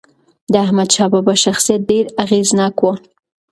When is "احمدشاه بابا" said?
0.65-1.33